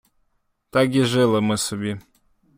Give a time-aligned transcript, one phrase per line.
[0.69, 1.99] Так і жили ми собі.